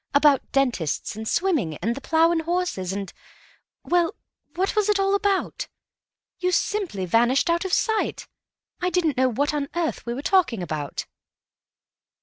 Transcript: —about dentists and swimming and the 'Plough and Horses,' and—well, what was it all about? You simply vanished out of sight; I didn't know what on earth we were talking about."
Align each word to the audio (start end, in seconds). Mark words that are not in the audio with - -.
—about 0.15 0.41
dentists 0.51 1.15
and 1.15 1.27
swimming 1.27 1.77
and 1.77 1.93
the 1.93 2.01
'Plough 2.01 2.31
and 2.31 2.41
Horses,' 2.41 2.91
and—well, 2.91 4.15
what 4.55 4.75
was 4.75 4.89
it 4.89 4.99
all 4.99 5.13
about? 5.13 5.67
You 6.39 6.51
simply 6.51 7.05
vanished 7.05 7.51
out 7.51 7.65
of 7.65 7.71
sight; 7.71 8.27
I 8.81 8.89
didn't 8.89 9.15
know 9.17 9.29
what 9.29 9.53
on 9.53 9.69
earth 9.75 10.03
we 10.07 10.15
were 10.15 10.23
talking 10.23 10.63
about." 10.63 11.05